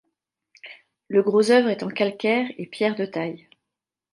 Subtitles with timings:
[1.09, 3.47] Le gros œuvre est en calcaire et pierre de taille.